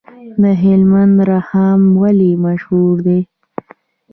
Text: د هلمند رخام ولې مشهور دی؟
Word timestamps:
د 0.41 0.43
هلمند 0.63 1.15
رخام 1.31 1.81
ولې 2.01 2.31
مشهور 2.45 2.95
دی؟ 3.07 3.19